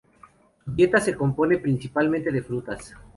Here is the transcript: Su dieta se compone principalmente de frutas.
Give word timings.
Su 0.65 0.71
dieta 0.71 0.99
se 0.99 1.13
compone 1.15 1.59
principalmente 1.59 2.31
de 2.31 2.41
frutas. 2.41 2.95